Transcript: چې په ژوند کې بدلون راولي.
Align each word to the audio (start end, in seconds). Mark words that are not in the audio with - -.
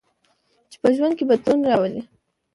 چې 0.71 0.77
په 0.81 0.89
ژوند 0.95 1.13
کې 1.17 1.25
بدلون 1.29 1.59
راولي. 1.69 2.01